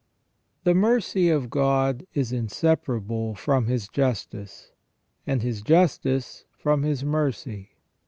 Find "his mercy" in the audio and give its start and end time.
6.81-7.73